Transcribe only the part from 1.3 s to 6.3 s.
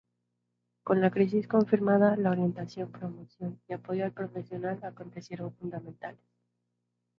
confirmada, la orientación, promoción y apoyo al profesional acontecieron fundamentales.